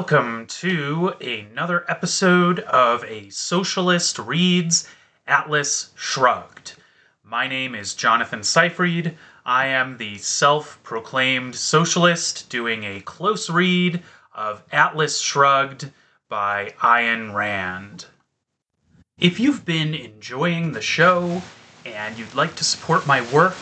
[0.00, 4.88] Welcome to another episode of A Socialist Reads
[5.26, 6.72] Atlas Shrugged.
[7.22, 9.18] My name is Jonathan Seyfried.
[9.44, 14.02] I am the self proclaimed socialist doing a close read
[14.34, 15.90] of Atlas Shrugged
[16.30, 18.06] by Ayn Rand.
[19.18, 21.42] If you've been enjoying the show
[21.84, 23.58] and you'd like to support my work,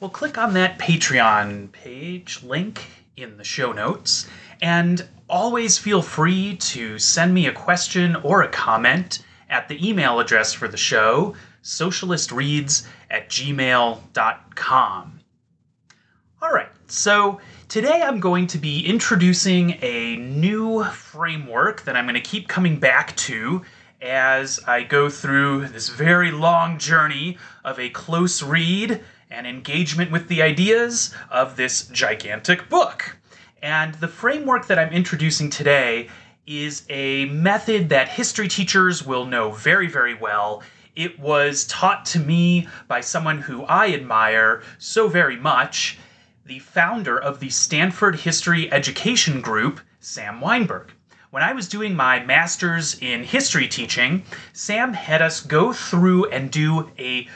[0.00, 2.84] well, click on that Patreon page link
[3.16, 4.28] in the show notes.
[4.60, 10.20] And always feel free to send me a question or a comment at the email
[10.20, 15.20] address for the show, socialistreads at gmail.com.
[16.40, 22.14] All right, so today I'm going to be introducing a new framework that I'm going
[22.14, 23.62] to keep coming back to
[24.00, 30.28] as I go through this very long journey of a close read and engagement with
[30.28, 33.16] the ideas of this gigantic book.
[33.62, 36.08] And the framework that I'm introducing today
[36.46, 40.62] is a method that history teachers will know very, very well.
[40.94, 45.98] It was taught to me by someone who I admire so very much,
[46.46, 50.92] the founder of the Stanford History Education Group, Sam Weinberg.
[51.30, 56.50] When I was doing my master's in history teaching, Sam had us go through and
[56.50, 57.28] do a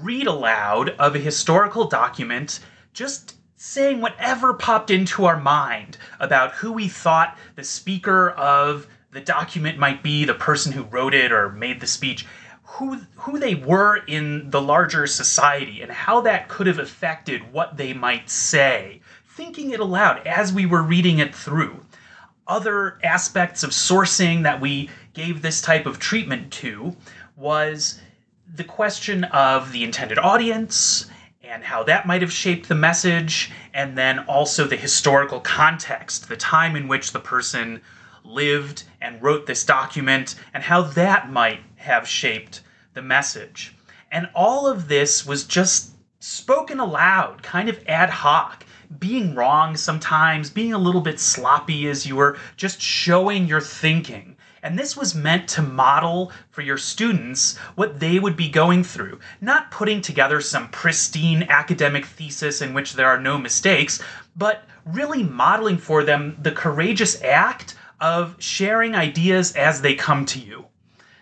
[0.00, 2.60] read aloud of a historical document,
[2.92, 3.34] just
[3.66, 9.78] saying whatever popped into our mind about who we thought the speaker of the document
[9.78, 12.26] might be, the person who wrote it or made the speech,
[12.62, 17.78] who who they were in the larger society and how that could have affected what
[17.78, 19.00] they might say.
[19.28, 21.86] Thinking it aloud as we were reading it through.
[22.46, 26.94] Other aspects of sourcing that we gave this type of treatment to
[27.34, 27.98] was
[28.56, 31.06] the question of the intended audience
[31.46, 36.36] and how that might have shaped the message, and then also the historical context, the
[36.36, 37.80] time in which the person
[38.24, 42.62] lived and wrote this document, and how that might have shaped
[42.94, 43.76] the message.
[44.10, 45.90] And all of this was just
[46.20, 48.64] spoken aloud, kind of ad hoc,
[48.98, 54.33] being wrong sometimes, being a little bit sloppy as you were just showing your thinking
[54.64, 59.20] and this was meant to model for your students what they would be going through,
[59.42, 64.02] not putting together some pristine academic thesis in which there are no mistakes,
[64.34, 70.38] but really modeling for them the courageous act of sharing ideas as they come to
[70.38, 70.64] you.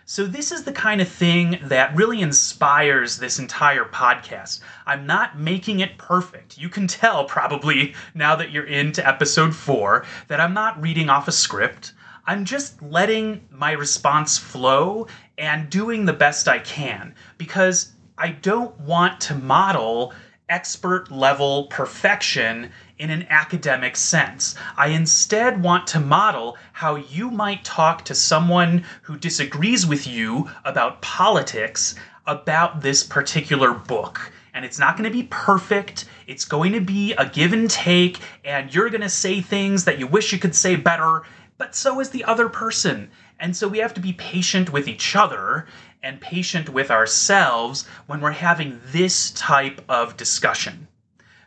[0.05, 4.59] So, this is the kind of thing that really inspires this entire podcast.
[4.85, 6.57] I'm not making it perfect.
[6.57, 11.27] You can tell probably now that you're into episode four that I'm not reading off
[11.27, 11.93] a script.
[12.25, 15.07] I'm just letting my response flow
[15.37, 20.13] and doing the best I can because I don't want to model
[20.47, 24.55] expert level perfection in an academic sense.
[24.77, 30.49] I instead want to model how you might talk to someone who disagrees with you
[30.63, 31.95] about politics
[32.25, 34.31] about this particular book.
[34.53, 36.05] And it's not going to be perfect.
[36.27, 39.99] It's going to be a give and take, and you're going to say things that
[39.99, 41.23] you wish you could say better
[41.57, 43.09] but so is the other person.
[43.39, 45.67] And so we have to be patient with each other
[46.01, 50.87] and patient with ourselves when we're having this type of discussion.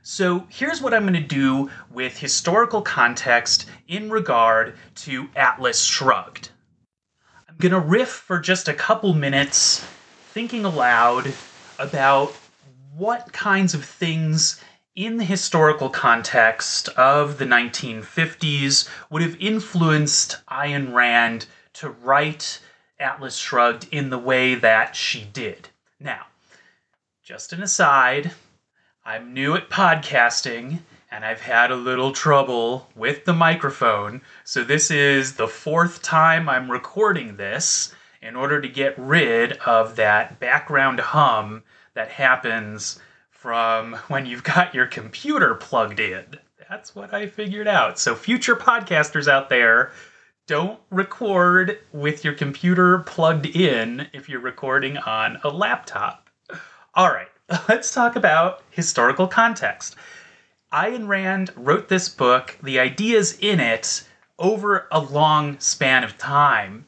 [0.03, 6.50] So here's what I'm going to do with historical context in regard to Atlas Shrugged.
[7.49, 9.84] I'm going to riff for just a couple minutes,
[10.33, 11.33] thinking aloud
[11.78, 12.33] about
[12.95, 14.62] what kinds of things
[14.97, 22.60] in the historical context of the 1950s would have influenced Ayn Rand to write
[22.98, 25.69] Atlas Shrugged in the way that she did.
[26.01, 26.28] Now,
[27.22, 28.33] just an aside,
[29.04, 30.78] I'm new at podcasting
[31.10, 36.48] and I've had a little trouble with the microphone, so this is the fourth time
[36.48, 42.98] I'm recording this in order to get rid of that background hum that happens
[43.47, 46.25] from when you've got your computer plugged in.
[46.69, 47.97] That's what I figured out.
[47.97, 49.93] So, future podcasters out there,
[50.48, 56.28] don't record with your computer plugged in if you're recording on a laptop.
[56.95, 57.28] All right,
[57.69, 59.95] let's talk about historical context.
[60.72, 64.09] Ayn Rand wrote this book, the ideas in it,
[64.41, 66.84] over a long span of time.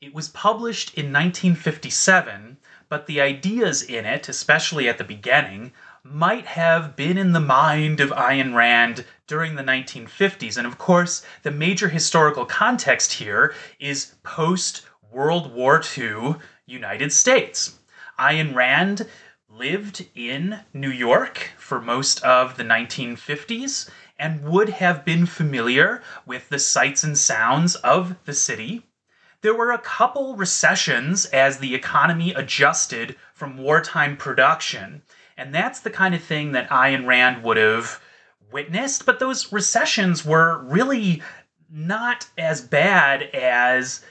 [0.00, 2.56] It was published in 1957,
[2.88, 5.72] but the ideas in it, especially at the beginning,
[6.10, 10.56] might have been in the mind of Ayn Rand during the 1950s.
[10.56, 17.78] And of course, the major historical context here is post World War II United States.
[18.18, 19.06] Ayn Rand
[19.50, 26.48] lived in New York for most of the 1950s, and would have been familiar with
[26.48, 28.82] the sights and sounds of the city.
[29.40, 35.02] There were a couple recessions as the economy adjusted from wartime production,
[35.38, 38.00] and that's the kind of thing that Ayn Rand would have
[38.52, 41.22] witnessed, but those recessions were really
[41.70, 44.04] not as bad as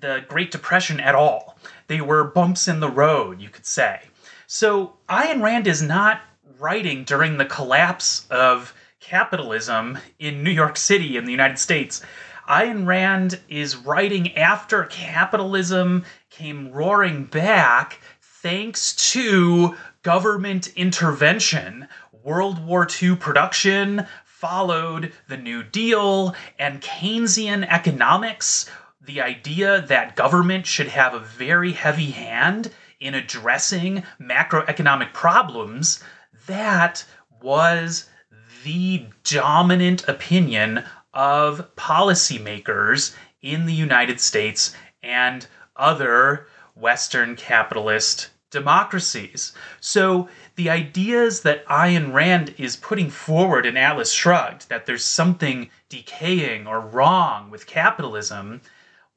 [0.00, 1.58] the Great Depression at all.
[1.88, 4.00] They were bumps in the road, you could say.
[4.46, 6.20] So Ayn Rand is not
[6.58, 12.02] writing during the collapse of capitalism in New York City in the United States.
[12.48, 17.98] Ayn Rand is writing after capitalism came roaring back
[18.42, 21.88] thanks to government intervention.
[22.24, 28.68] World War II production followed the New Deal and Keynesian economics,
[29.00, 36.02] the idea that government should have a very heavy hand in addressing macroeconomic problems,
[36.46, 37.04] that
[37.40, 38.08] was
[38.64, 40.84] the dominant opinion
[41.14, 45.46] of policymakers in the United States and
[45.76, 49.52] other Western capitalist democracies.
[49.80, 55.70] So the ideas that Ayn Rand is putting forward in Atlas Shrugged, that there's something
[55.88, 58.60] decaying or wrong with capitalism,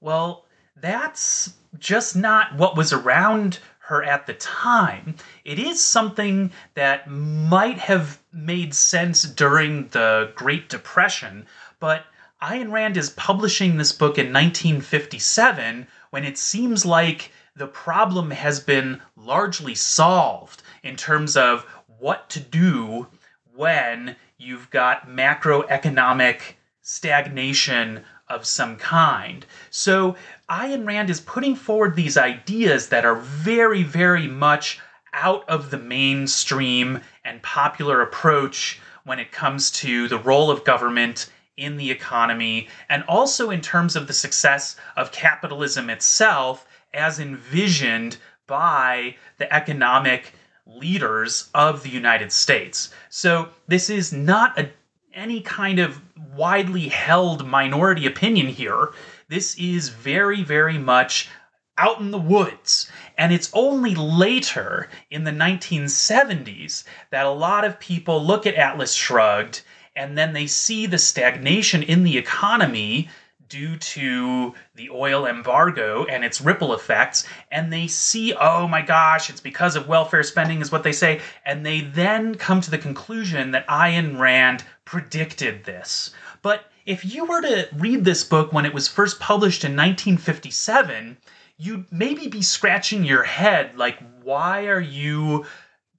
[0.02, 0.46] well,
[0.78, 5.16] that's just not what was around her at the time.
[5.44, 11.46] It is something that might have made sense during the Great Depression,
[11.80, 12.06] but
[12.42, 18.60] Ayn Rand is publishing this book in 1957 when it seems like the problem has
[18.60, 21.66] been largely solved in terms of
[22.00, 23.08] what to do
[23.56, 26.42] when you've got macroeconomic
[26.82, 29.46] stagnation of some kind.
[29.70, 30.16] So
[30.50, 34.80] Ayn Rand is putting forward these ideas that are very, very much
[35.14, 41.32] out of the mainstream and popular approach when it comes to the role of government
[41.56, 48.18] in the economy and also in terms of the success of capitalism itself as envisioned
[48.48, 50.34] by the economic
[50.66, 52.94] leaders of the United States.
[53.10, 54.70] So this is not a,
[55.14, 56.02] any kind of
[56.36, 58.92] widely held minority opinion here.
[59.28, 61.30] This is very, very much
[61.78, 62.90] out in the woods.
[63.18, 68.94] And it's only later in the 1970s that a lot of people look at Atlas
[68.94, 69.62] Shrugged
[69.96, 73.10] and then they see the stagnation in the economy
[73.50, 79.30] due to the oil embargo and its ripple effects and they see oh my gosh
[79.30, 82.78] it's because of welfare spending is what they say and they then come to the
[82.78, 86.12] conclusion that Ayn Rand predicted this.
[86.42, 91.18] But if you were to read this book when it was first published in 1957
[91.58, 95.46] you'd maybe be scratching your head like why are you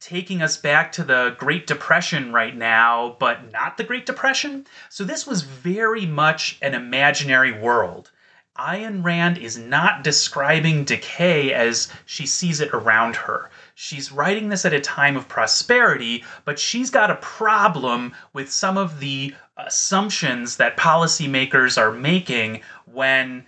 [0.06, 4.64] taking us back to the Great Depression right now, but not the Great Depression.
[4.88, 8.12] So this was very much an imaginary world.
[8.56, 13.50] Ayn Rand is not describing decay as she sees it around her.
[13.74, 18.78] She's writing this at a time of prosperity, but she's got a problem with some
[18.78, 23.44] of the assumptions that policymakers are making when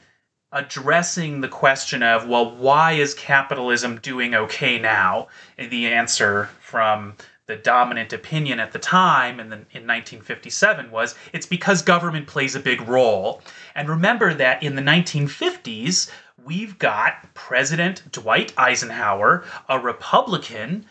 [0.53, 5.29] addressing the question of, well, why is capitalism doing okay now?
[5.57, 7.15] The answer from
[7.47, 12.55] the dominant opinion at the time in, the, in 1957 was it's because government plays
[12.55, 13.43] a big role.
[13.75, 16.11] And remember that in the 1950s,
[16.45, 20.85] we've got President Dwight Eisenhower, a Republican,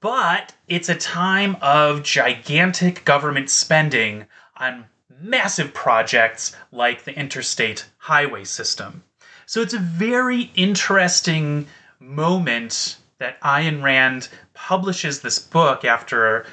[0.00, 4.24] but it's a time of gigantic government spending
[4.56, 4.86] on
[5.20, 9.02] massive projects like the interstate highway system.
[9.46, 11.66] So it's a very interesting
[12.00, 16.46] moment that Ayn Rand publishes this book after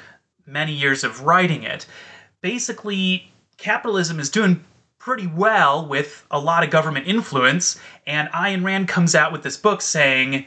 [0.46, 1.86] many years of writing it.
[2.40, 4.64] Basically, capitalism is doing
[4.98, 9.56] pretty well with a lot of government influence, and Ayn Rand comes out with this
[9.56, 10.46] book saying,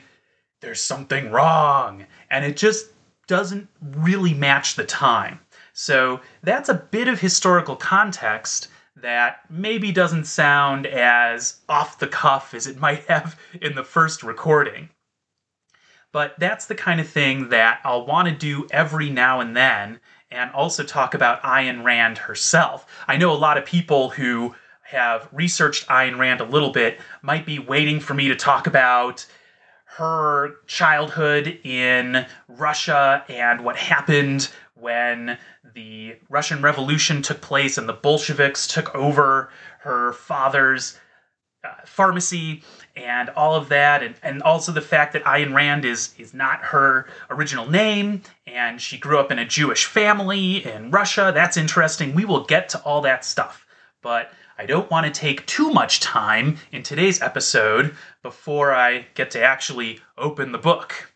[0.62, 2.06] There's something wrong.
[2.30, 2.88] And it just
[3.28, 5.40] doesn't really match the time.
[5.80, 8.68] So that's a bit of historical context
[8.98, 14.22] that maybe doesn't sound as off the cuff as it might have in the first
[14.22, 14.90] recording.
[16.12, 20.02] But that's the kind of thing that I'll want to do every now and then,
[20.30, 22.86] and also talk about Ayn Rand herself.
[23.08, 27.46] I know a lot of people who have researched Ayn Rand a little bit might
[27.46, 29.26] be waiting for me to talk about
[29.86, 35.38] her childhood in Russia and what happened when
[35.74, 40.98] the Russian Revolution took place and the Bolsheviks took over her father's
[41.64, 42.64] uh, pharmacy
[42.96, 46.62] and all of that, and, and also the fact that Ayn Rand is is not
[46.62, 51.32] her original name, and she grew up in a Jewish family in Russia.
[51.34, 52.16] That's interesting.
[52.16, 53.66] We will get to all that stuff,
[54.02, 59.32] but I don't want to take too much time in today's episode before I get
[59.32, 61.14] to actually open the book.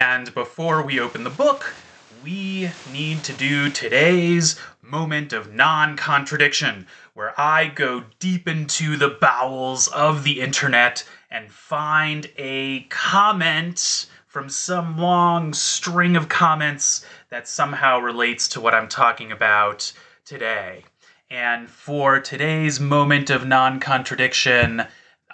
[0.00, 1.74] And before we open the book,
[2.22, 9.08] we need to do today's moment of non contradiction, where I go deep into the
[9.08, 17.48] bowels of the internet and find a comment from some long string of comments that
[17.48, 19.92] somehow relates to what I'm talking about
[20.24, 20.84] today.
[21.28, 24.84] And for today's moment of non contradiction,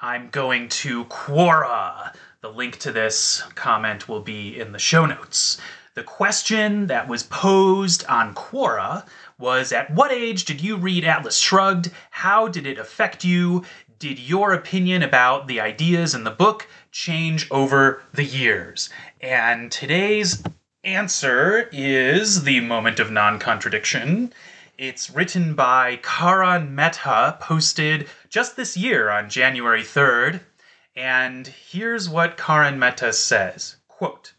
[0.00, 2.14] I'm going to Quora.
[2.44, 5.56] The link to this comment will be in the show notes.
[5.94, 9.06] The question that was posed on Quora
[9.38, 11.90] was At what age did you read Atlas Shrugged?
[12.10, 13.64] How did it affect you?
[13.98, 18.90] Did your opinion about the ideas in the book change over the years?
[19.22, 20.42] And today's
[20.84, 24.34] answer is the moment of non contradiction.
[24.76, 30.40] It's written by Karan Mehta, posted just this year on January 3rd.
[30.96, 34.34] And here's what Karan Mehta says quote,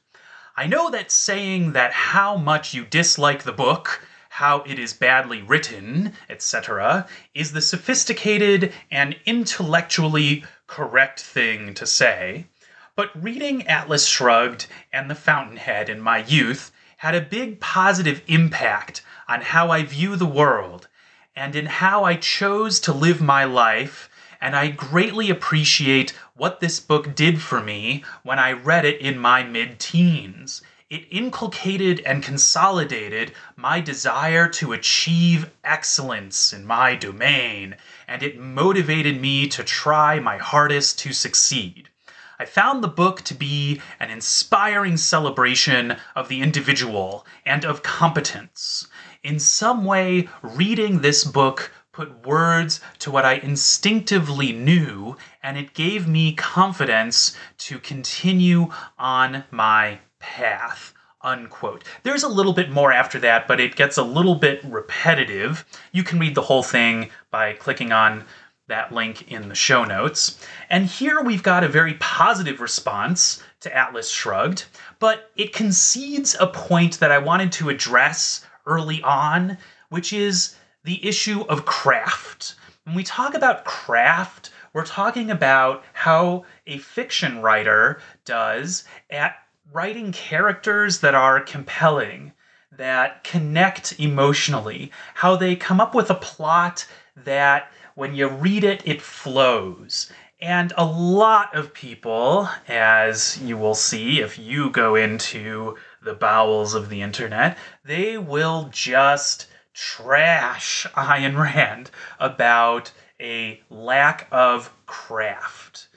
[0.56, 5.42] I know that saying that how much you dislike the book, how it is badly
[5.42, 12.48] written, etc., is the sophisticated and intellectually correct thing to say.
[12.96, 19.02] But reading Atlas Shrugged and The Fountainhead in my youth had a big positive impact
[19.28, 20.88] on how I view the world
[21.36, 24.10] and in how I chose to live my life,
[24.42, 29.18] and I greatly appreciate what this book did for me when I read it in
[29.18, 30.62] my mid teens.
[30.90, 37.76] It inculcated and consolidated my desire to achieve excellence in my domain,
[38.08, 41.90] and it motivated me to try my hardest to succeed.
[42.38, 48.88] I found the book to be an inspiring celebration of the individual and of competence.
[49.24, 55.74] In some way, reading this book put words to what I instinctively knew, and it
[55.74, 58.68] gave me confidence to continue
[59.00, 60.94] on my path.
[61.22, 61.86] Unquote.
[62.04, 65.66] There's a little bit more after that, but it gets a little bit repetitive.
[65.94, 68.26] You can read the whole thing by clicking on
[68.68, 70.46] that link in the show notes.
[70.70, 74.66] And here we've got a very positive response to Atlas Shrugged,
[75.00, 79.58] but it concedes a point that I wanted to address early on,
[79.90, 82.56] which is the issue of craft.
[82.84, 89.36] When we talk about craft, we're talking about how a fiction writer does at
[89.74, 92.34] writing characters that are compelling,
[92.72, 98.84] that connect emotionally, how they come up with a plot that when you read it,
[98.86, 100.12] it flows.
[100.40, 106.76] And a lot of people, as you will see if you go into the bowels
[106.76, 115.90] of the internet, they will just trash Ayn Rand about a lack of craft.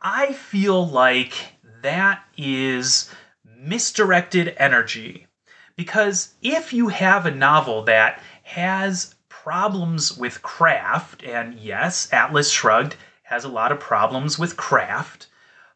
[0.00, 1.34] I feel like
[1.82, 3.10] that is
[3.44, 5.26] misdirected energy.
[5.76, 12.94] Because if you have a novel that has problems with craft, and yes, Atlas Shrugged
[13.24, 15.26] has a lot of problems with craft,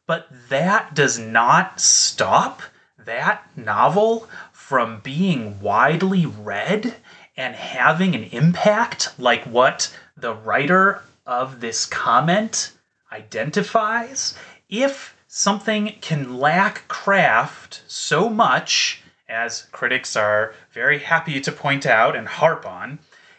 [0.07, 2.63] but that does not stop
[2.99, 6.97] that novel from being widely read
[7.37, 12.73] and having an impact like what the writer of this comment
[13.13, 14.35] identifies.
[14.69, 22.17] If something can lack craft so much, as critics are very happy to point out
[22.17, 22.99] and harp on,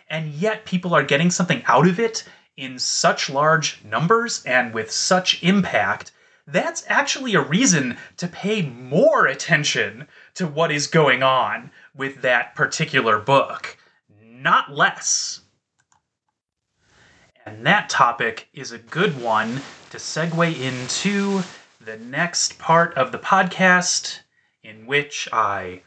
[0.10, 2.24] and yet people are getting something out of it
[2.56, 6.12] in such large numbers and with such impact,
[6.48, 12.56] that's actually a reason to pay more attention to what is going on with that
[12.56, 13.77] particular book,
[14.42, 15.42] not less.
[17.46, 21.44] And that topic is a good one to segue into
[21.80, 24.20] the next part of the podcast,
[24.64, 25.82] in which I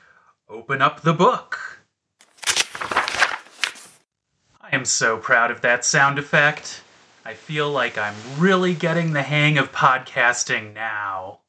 [0.49, 1.79] open up the book.
[4.61, 6.83] I am so proud of that sound effect.
[7.25, 11.41] I feel like I'm really getting the hang of podcasting now.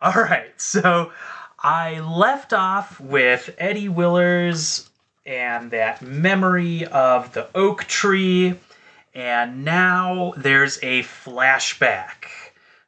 [0.00, 1.12] All right, so
[1.60, 4.90] I left off with Eddie Willers
[5.24, 8.58] and that memory of the oak tree,
[9.14, 12.26] and now there's a flashback.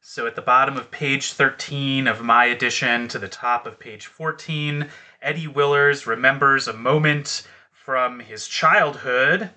[0.00, 4.07] So at the bottom of page 13 of my edition to the top of page
[4.07, 4.88] 14,
[5.23, 9.50] Eddie Willers remembers a moment from his childhood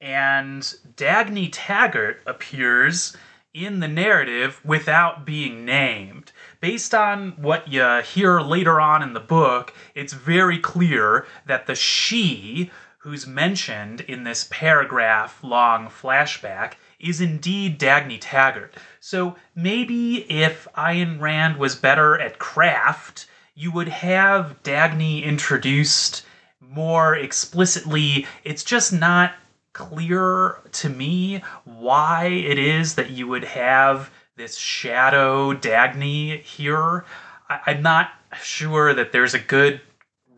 [0.00, 0.62] and
[0.96, 3.16] Dagny Taggart appears
[3.52, 6.30] in the narrative without being named.
[6.60, 11.76] Based on what you hear later on in the book, it's very clear that the
[11.76, 18.74] she who's mentioned in this paragraph long flashback is indeed Dagny Taggart.
[18.98, 26.26] So maybe if Ayn Rand was better at craft, you would have Dagny introduced
[26.60, 28.26] more explicitly.
[28.42, 29.34] It's just not
[29.72, 37.04] clear to me why it is that you would have this shadow Dagny here.
[37.48, 39.80] I, am not sure that there's a good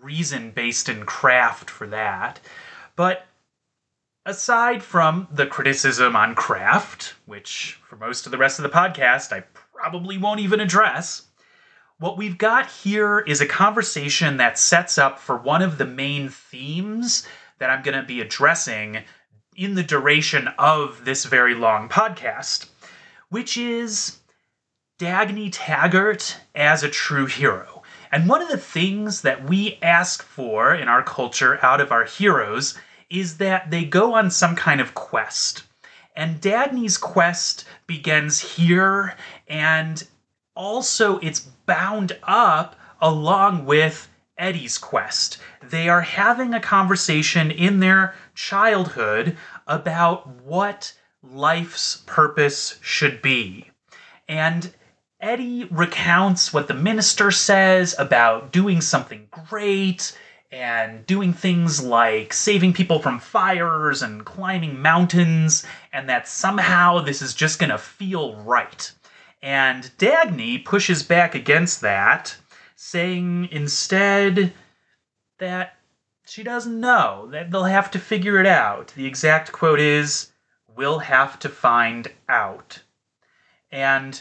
[0.01, 2.41] reason based in craft for that.
[2.97, 3.27] But
[4.25, 9.33] aside from the criticism on craft, which for most of the rest of the podcast
[9.33, 11.27] I probably won't even address,
[11.99, 16.31] what we've got here is a conversation that sets up for one of the main
[16.31, 17.29] themes
[17.59, 19.03] that I'm going to be addressing
[19.55, 22.67] in the duration of this very long podcast,
[23.31, 24.19] which is
[24.99, 27.83] Dagny Taggart as a true hero.
[28.13, 32.05] And one of the things that we ask for in our culture out of our
[32.05, 32.77] heroes
[33.09, 35.63] is that they go on some kind of quest.
[36.15, 39.15] And Dagny's quest begins here,
[39.49, 40.07] and
[40.55, 44.09] also it's bound up along with
[44.39, 45.39] Eddie's quest.
[45.63, 53.71] They are having a conversation in their childhood about what life's purpose should be.
[54.29, 54.73] And
[55.21, 60.17] Eddie recounts what the minister says about doing something great
[60.53, 67.23] and doing things like saving people from fires and climbing mountains, and that somehow this
[67.23, 68.91] is just going to feel right.
[69.43, 72.37] And Dagny pushes back against that,
[72.75, 74.53] saying instead
[75.39, 75.77] that
[76.27, 78.89] she doesn't know, that they'll have to figure it out.
[78.97, 80.33] The exact quote is,
[80.77, 82.83] We'll have to find out.
[83.71, 84.21] And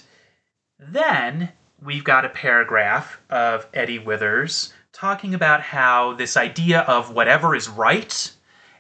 [0.78, 7.56] then we've got a paragraph of Eddie Willers talking about how this idea of whatever
[7.56, 8.32] is right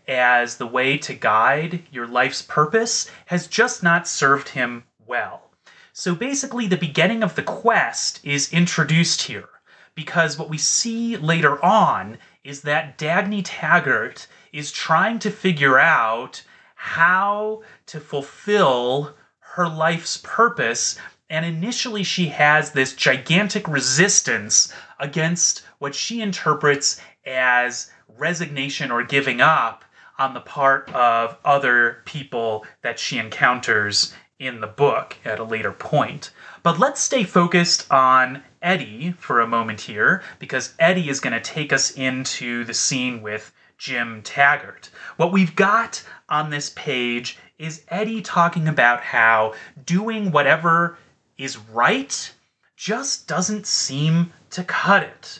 [0.07, 5.51] as the way to guide your life's purpose has just not served him well.
[5.93, 9.49] So basically, the beginning of the quest is introduced here
[9.95, 16.43] because what we see later on is that Dagny Taggart is trying to figure out
[16.81, 20.97] how to fulfill her life's purpose.
[21.29, 29.41] And initially, she has this gigantic resistance against what she interprets as resignation or giving
[29.41, 29.83] up
[30.17, 35.73] on the part of other people that she encounters in the book at a later
[35.73, 36.31] point.
[36.63, 41.41] But let's stay focused on Eddie for a moment here, because Eddie is going to
[41.41, 44.89] take us into the scene with Jim Taggart.
[45.17, 49.53] What we've got on this page is Eddie talking about how
[49.85, 50.97] doing whatever
[51.37, 52.33] is right
[52.75, 55.39] just doesn't seem to cut it.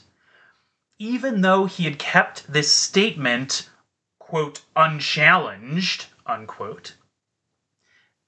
[0.98, 3.70] Even though he had kept this statement,
[4.20, 6.96] quote, unchallenged, unquote,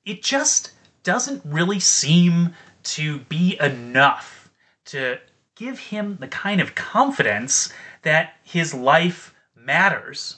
[0.05, 0.71] it just
[1.03, 4.49] doesn't really seem to be enough
[4.85, 5.17] to
[5.55, 7.71] give him the kind of confidence
[8.03, 10.37] that his life matters.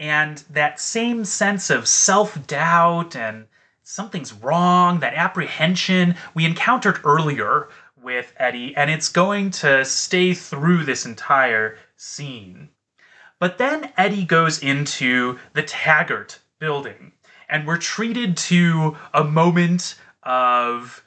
[0.00, 3.46] And that same sense of self doubt and
[3.84, 7.68] something's wrong, that apprehension we encountered earlier
[8.02, 12.70] with Eddie, and it's going to stay through this entire scene.
[13.38, 17.12] But then Eddie goes into the Taggart building
[17.50, 21.02] and we're treated to a moment of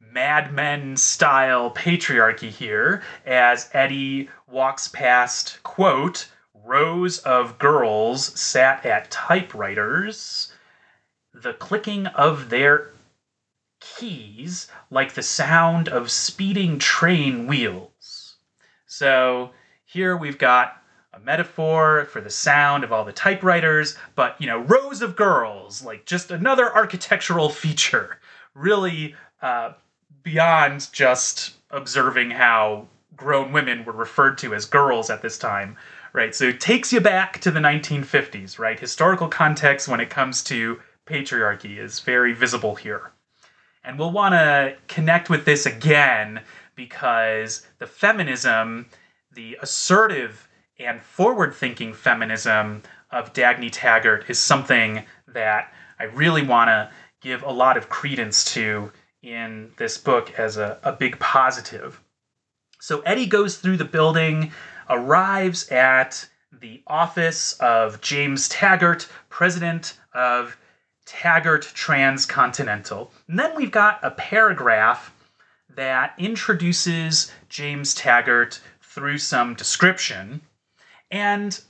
[0.00, 6.28] Mad Men style patriarchy here as Eddie walks past, quote,
[6.64, 10.52] rows of girls sat at typewriters,
[11.32, 12.92] the clicking of their
[13.80, 18.36] keys like the sound of speeding train wheels.
[18.86, 19.50] So
[19.84, 24.58] here we've got a metaphor for the sound of all the typewriters, but you know,
[24.58, 28.18] rows of girls, like just another architectural feature,
[28.54, 29.72] really uh,
[30.22, 35.76] beyond just observing how grown women were referred to as girls at this time,
[36.14, 36.34] right?
[36.34, 38.78] So it takes you back to the 1950s, right?
[38.78, 43.10] Historical context when it comes to patriarchy is very visible here.
[43.82, 46.40] And we'll want to connect with this again
[46.76, 48.86] because the feminism,
[49.32, 50.48] the assertive
[50.78, 57.42] and forward thinking feminism of Dagny Taggart is something that I really want to give
[57.42, 58.90] a lot of credence to
[59.22, 62.00] in this book as a, a big positive.
[62.80, 64.52] So Eddie goes through the building,
[64.88, 66.28] arrives at
[66.60, 70.56] the office of James Taggart, president of
[71.04, 73.10] Taggart Transcontinental.
[73.28, 75.12] And then we've got a paragraph
[75.74, 80.40] that introduces James Taggart through some description.
[81.10, 81.60] And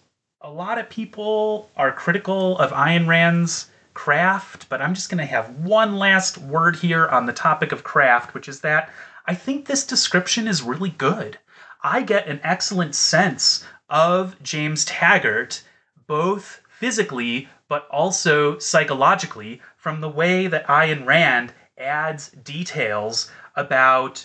[0.40, 5.24] a lot of people are critical of Ayn Rand's craft, but I'm just going to
[5.24, 8.90] have one last word here on the topic of craft, which is that
[9.26, 11.38] I think this description is really good.
[11.86, 15.62] I get an excellent sense of James Taggart,
[16.06, 24.24] both physically but also psychologically, from the way that Ayn Rand adds details about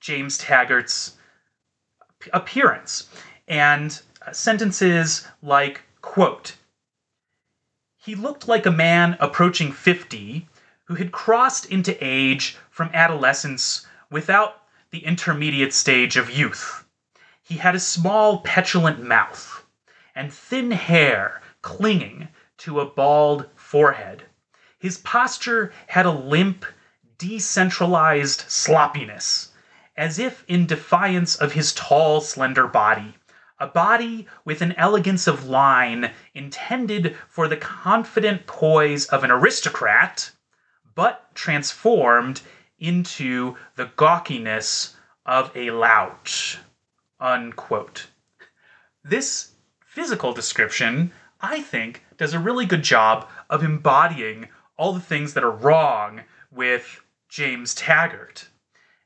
[0.00, 1.16] James Taggart's
[2.32, 3.08] appearance.
[3.48, 6.56] And uh, sentences like, quote,
[7.96, 10.48] he looked like a man approaching 50
[10.84, 16.83] who had crossed into age from adolescence without the intermediate stage of youth.
[17.46, 19.64] He had a small, petulant mouth
[20.14, 22.28] and thin hair clinging
[22.58, 24.24] to a bald forehead.
[24.78, 26.64] His posture had a limp,
[27.18, 29.52] decentralized sloppiness,
[29.94, 33.14] as if in defiance of his tall, slender body
[33.58, 40.30] a body with an elegance of line intended for the confident poise of an aristocrat,
[40.94, 42.40] but transformed
[42.78, 46.58] into the gawkiness of a lout.
[47.20, 48.08] Unquote.
[49.02, 49.52] This
[49.84, 55.44] physical description, I think, does a really good job of embodying all the things that
[55.44, 58.48] are wrong with James Taggart.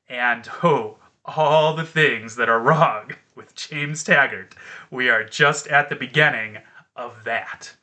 [0.08, 4.54] And oh, all the things that are wrong with James Taggart.
[4.90, 6.58] We are just at the beginning
[6.96, 7.74] of that.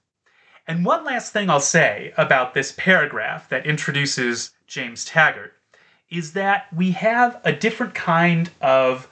[0.68, 5.54] And one last thing I'll say about this paragraph that introduces James Taggart
[6.10, 9.08] is that we have a different kind of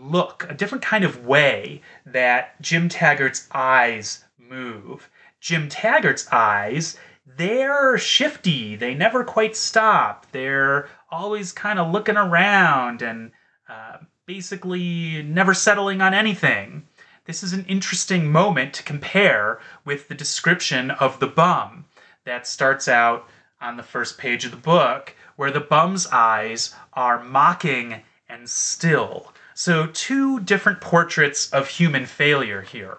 [0.00, 5.10] look, a different kind of way that Jim Taggart's eyes move.
[5.40, 8.76] Jim Taggart's eyes, they're shifty.
[8.76, 10.26] They never quite stop.
[10.32, 13.32] They're always kind of looking around and
[13.68, 16.86] uh, basically never settling on anything.
[17.24, 21.84] This is an interesting moment to compare with the description of the bum
[22.24, 23.28] that starts out
[23.60, 29.32] on the first page of the book, where the bum's eyes are mocking and still.
[29.60, 32.98] So, two different portraits of human failure here.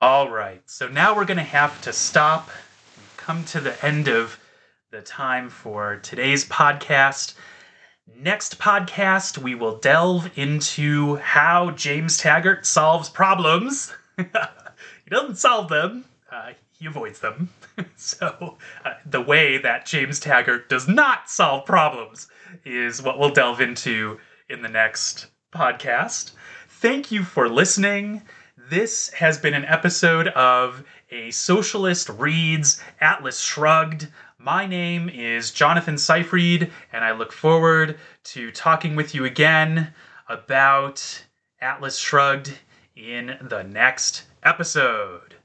[0.00, 2.50] All right, so now we're going to have to stop
[2.96, 4.40] and come to the end of
[4.90, 7.34] the time for today's podcast.
[8.16, 13.94] Next podcast, we will delve into how James Taggart solves problems.
[14.16, 17.50] he doesn't solve them, uh, he avoids them.
[17.96, 22.26] so, uh, the way that James Taggart does not solve problems
[22.64, 26.32] is what we'll delve into in the next podcast.
[26.68, 28.22] Thank you for listening.
[28.56, 34.08] This has been an episode of A Socialist Reads Atlas Shrugged.
[34.38, 39.92] My name is Jonathan Seyfried, and I look forward to talking with you again
[40.28, 41.24] about
[41.60, 42.58] Atlas Shrugged
[42.96, 45.37] in the next episode.